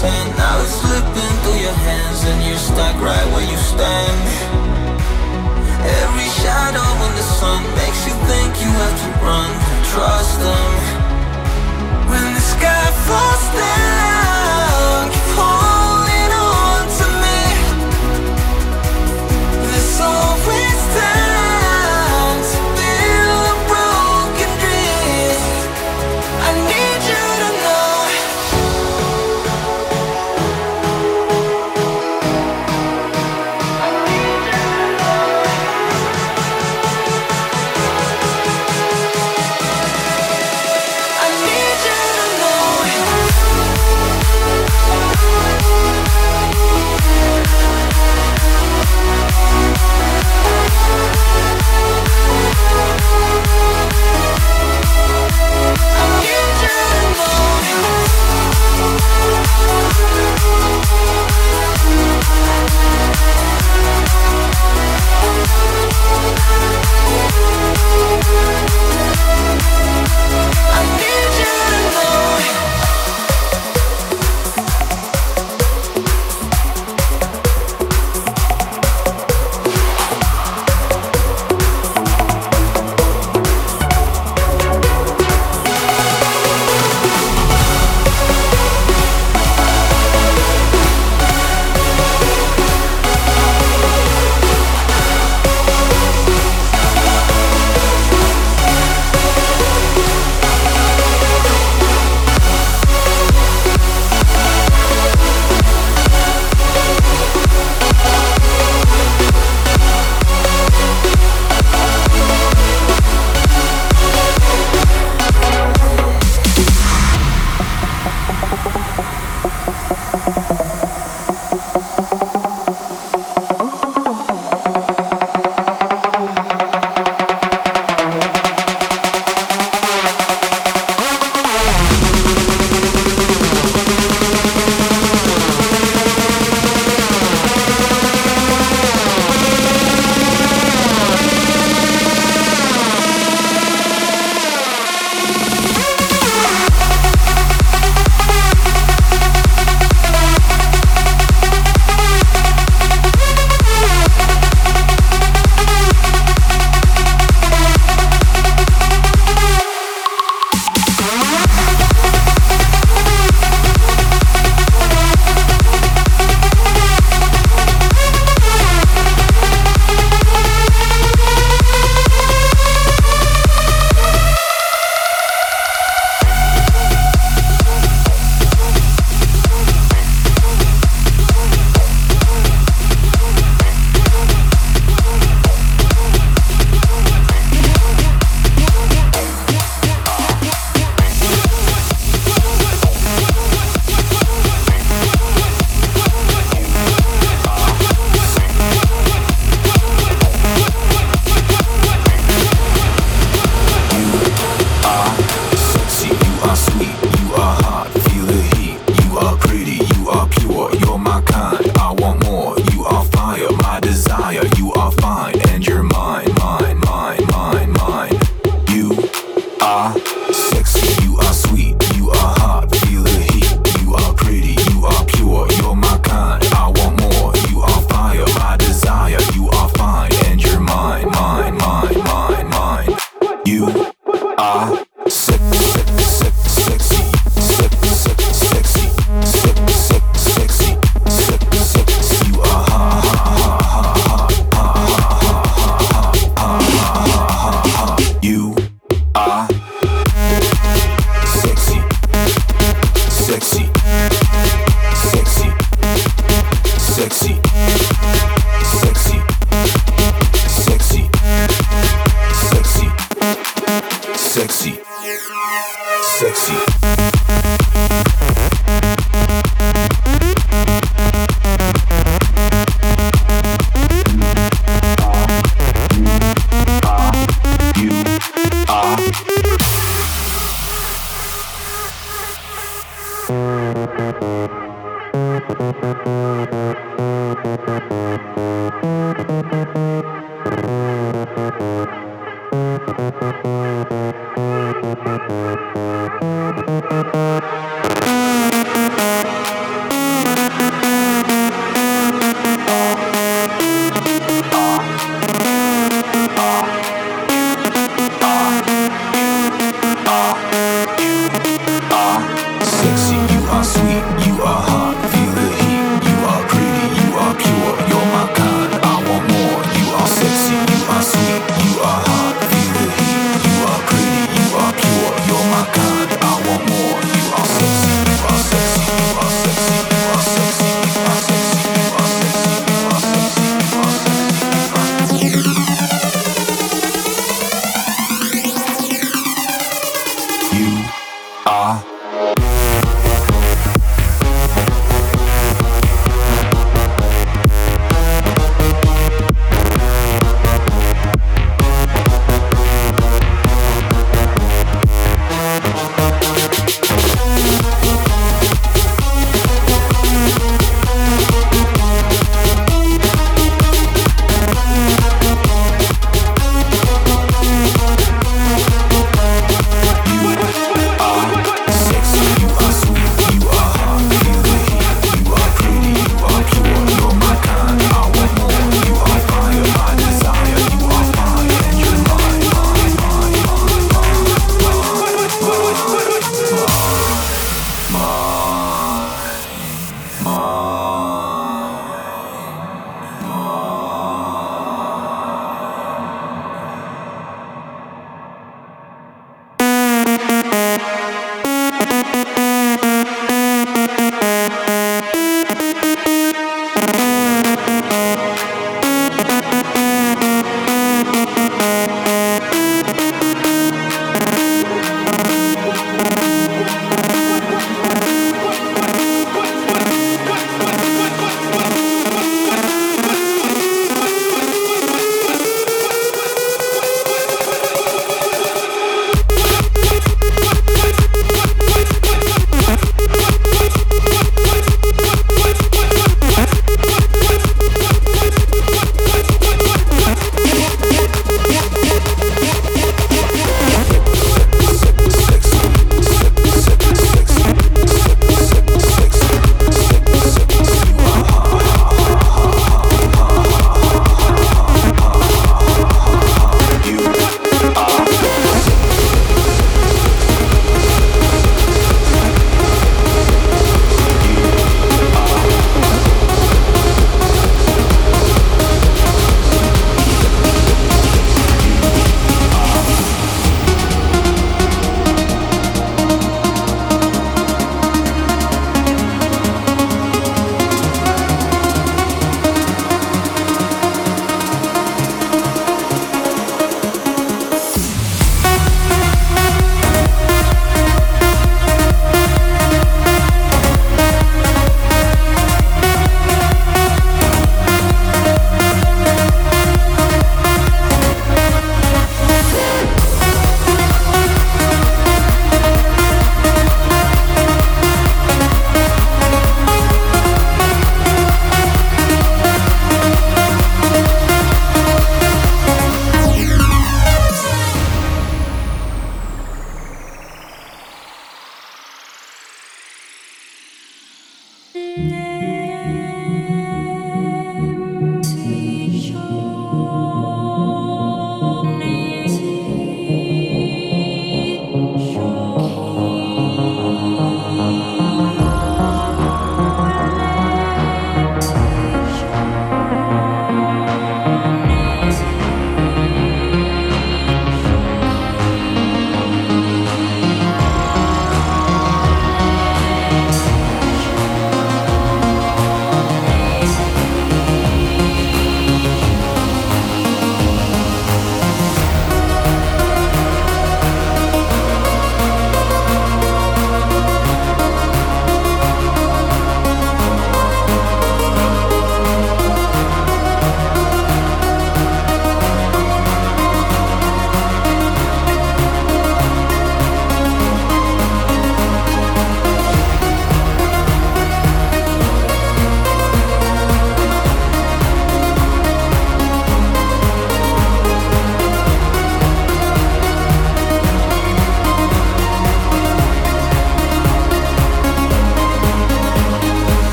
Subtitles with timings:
[0.00, 4.22] sand Now it's slipping through your hands And you're stuck right where you stand.
[6.02, 9.50] Every shadow in the sun Makes you think you have to run
[9.92, 10.72] Trust them.
[12.10, 14.23] When the sky falls down.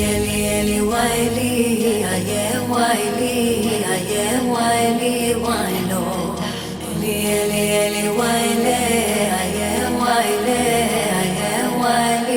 [0.00, 1.50] yeli yeli waili
[2.14, 3.34] aye waili
[3.94, 6.02] aye waili wailo
[7.02, 8.76] yeli yeli yeli waile
[9.40, 10.60] aye waile
[11.20, 11.52] aye
[11.82, 12.31] waile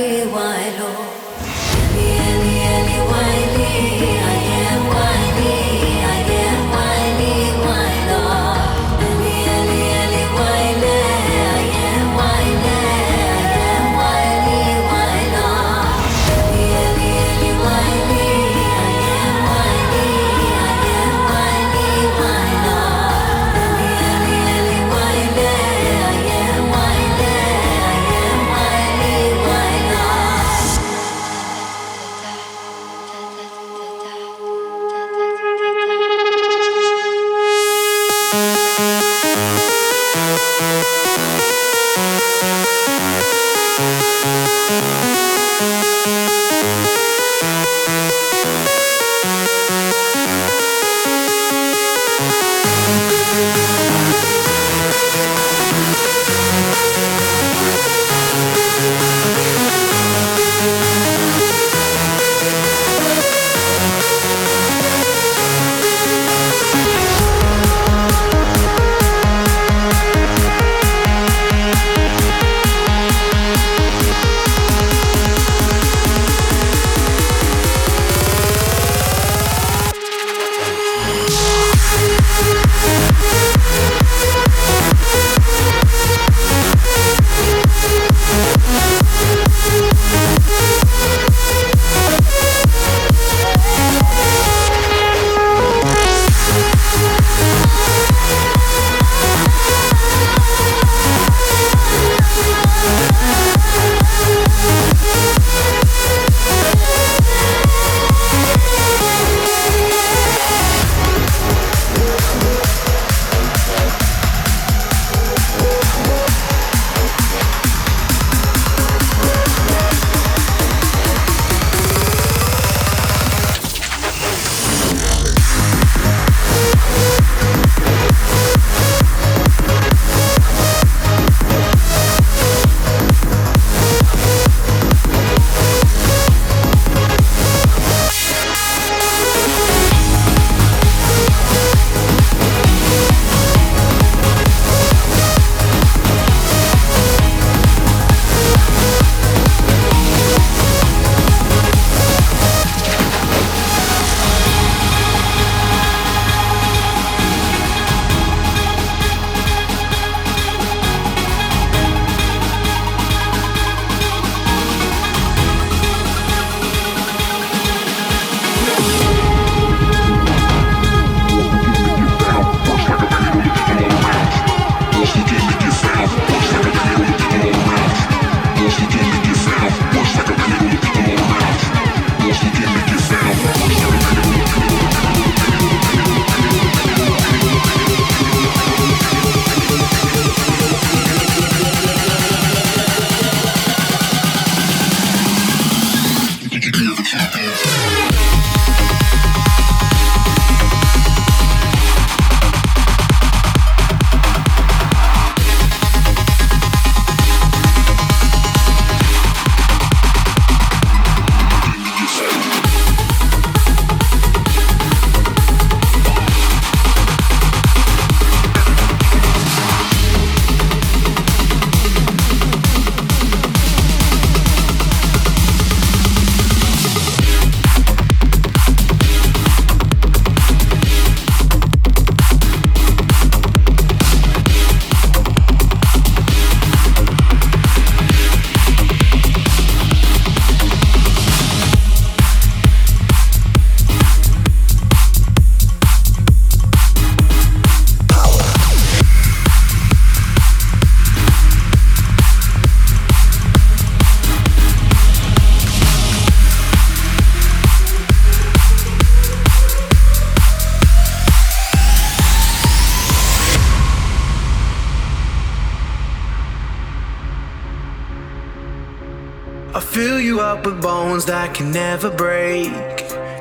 [270.55, 272.71] up with bones that can never break.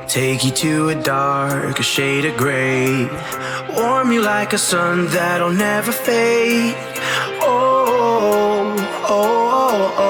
[0.09, 3.09] Take you to a dark, a shade of gray.
[3.77, 6.75] Warm you like a sun that'll never fade.
[7.41, 8.77] Oh, oh,
[9.09, 9.95] oh, oh.
[9.99, 10.04] oh.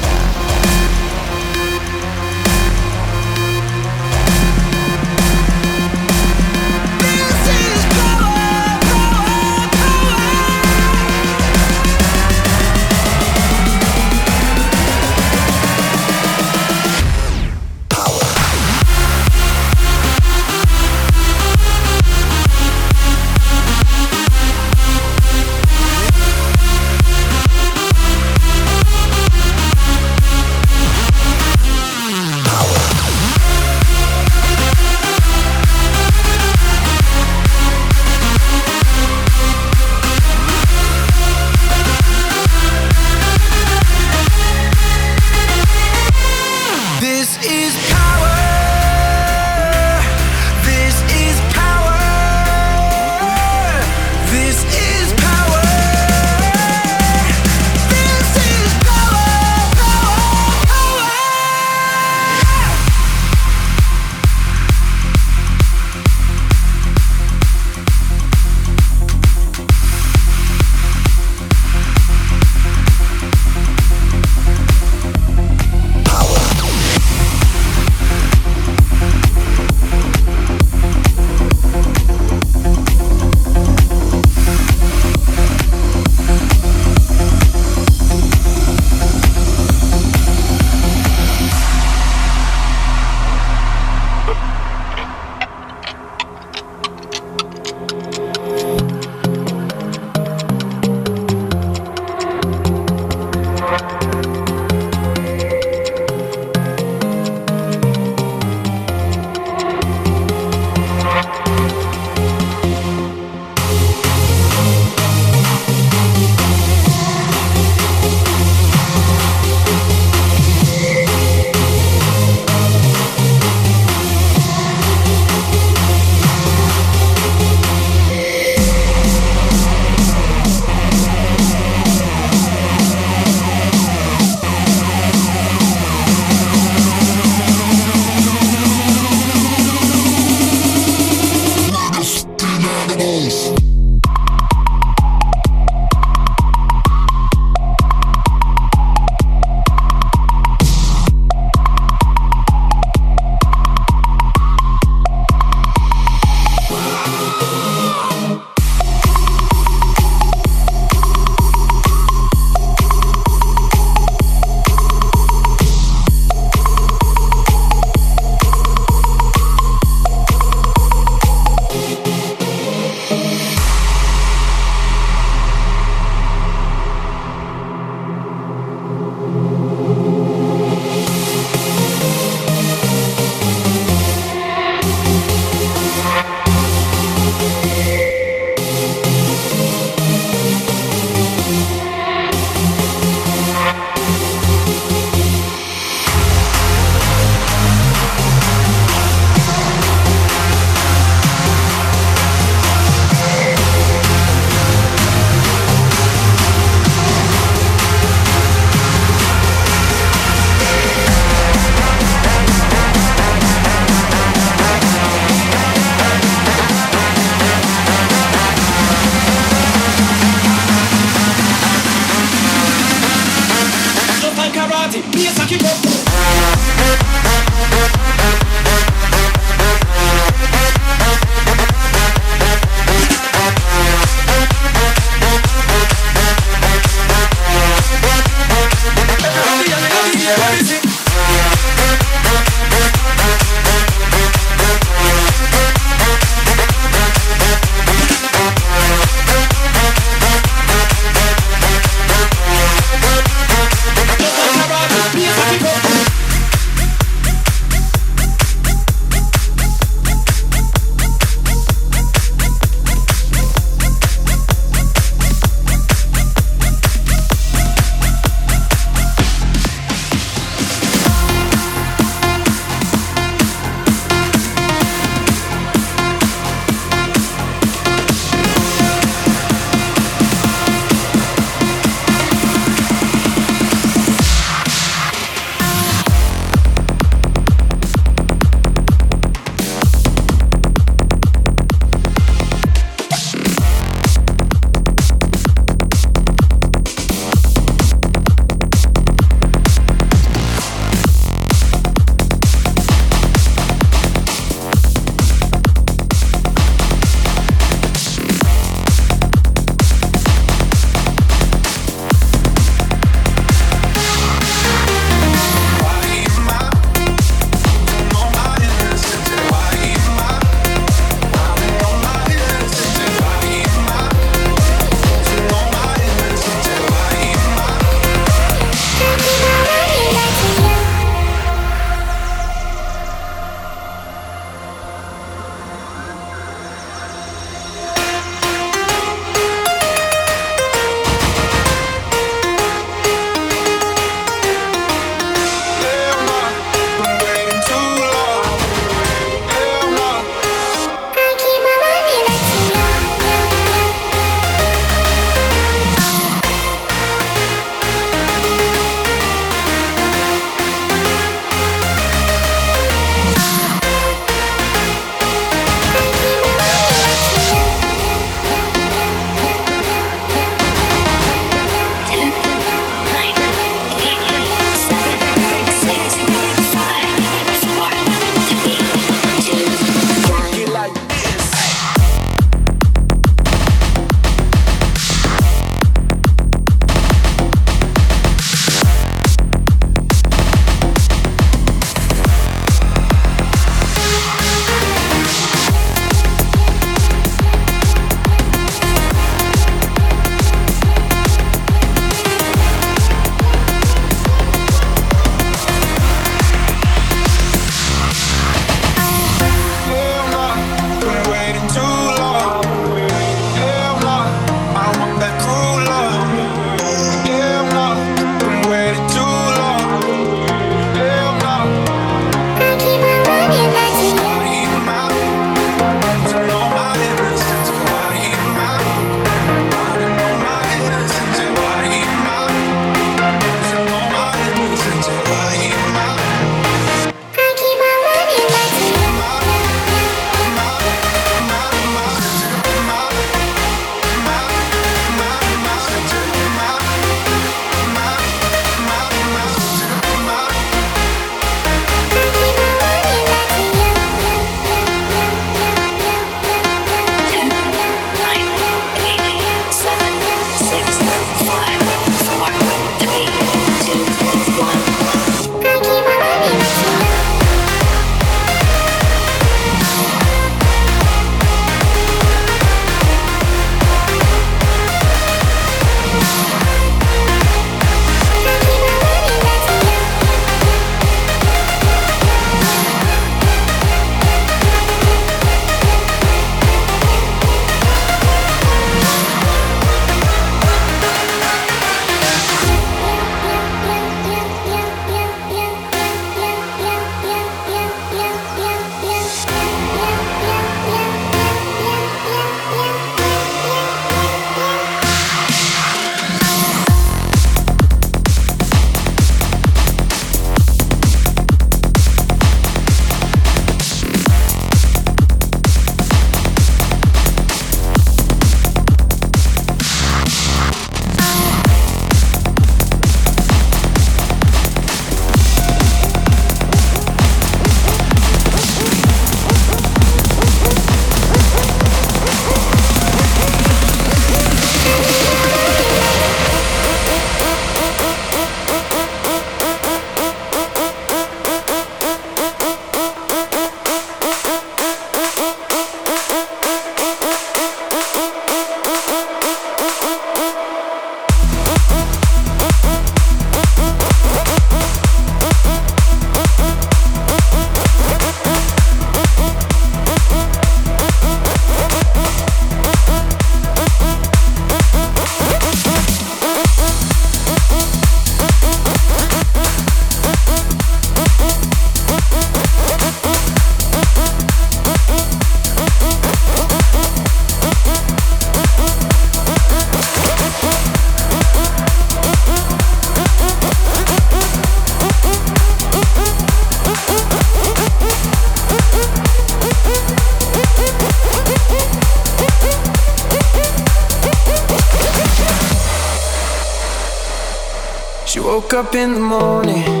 [598.73, 600.00] Up in the morning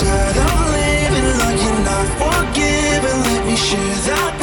[0.00, 3.16] tired of living like you're not forgiven.
[3.22, 4.39] Let me share that.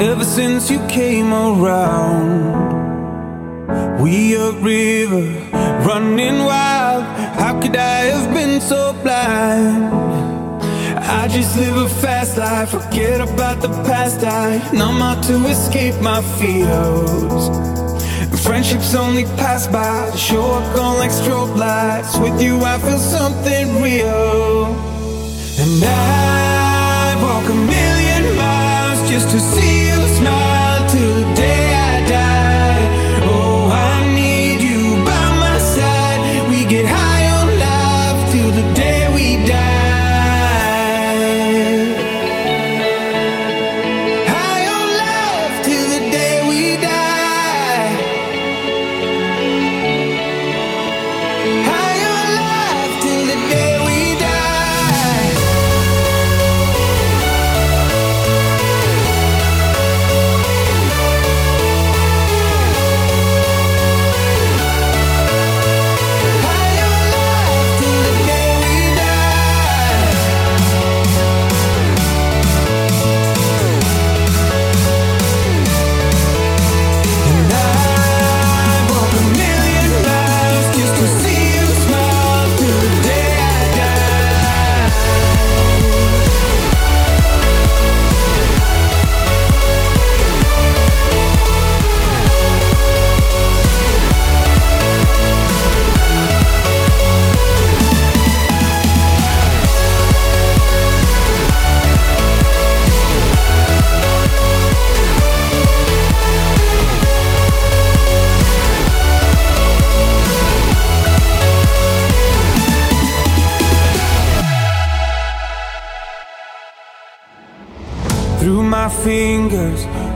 [0.00, 2.72] Ever since you came around.
[4.00, 5.26] We a river
[5.86, 7.04] running wild.
[7.38, 9.94] How could I have been so blind?
[10.98, 14.24] I just live a fast life, forget about the past.
[14.24, 17.50] I numb out to escape my fears.
[18.42, 22.18] Friendships only pass by, show up gone like strobe lights.
[22.18, 24.66] With you, I feel something real.
[25.56, 29.83] And I walk a million miles just to see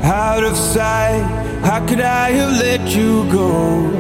[0.03, 1.23] out of sight.
[1.63, 3.91] How could I have let you go?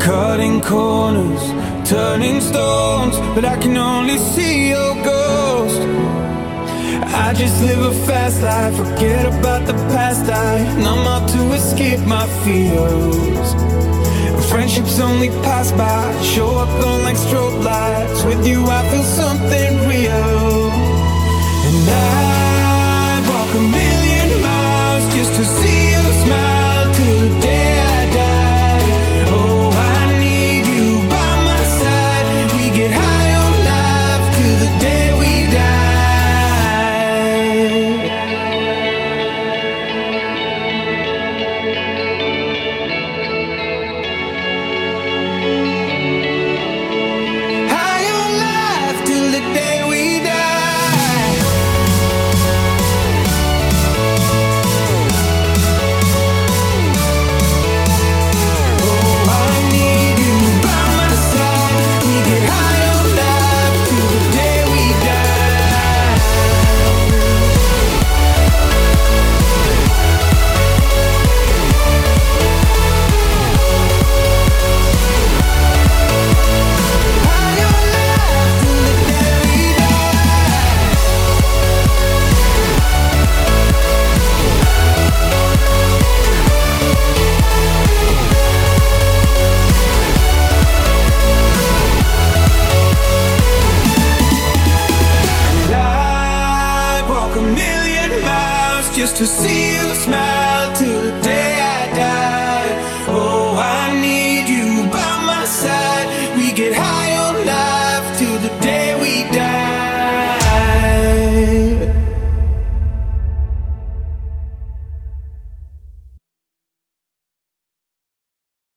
[0.00, 1.42] Cutting corners,
[1.88, 5.80] turning stones, but I can only see your ghost.
[7.12, 10.30] I just live a fast life, forget about the past.
[10.30, 13.48] I numb out to escape my fears.
[14.50, 18.24] Friendships only pass by, show up on like strobe lights.
[18.24, 20.70] With you, I feel something real.
[21.66, 22.29] And I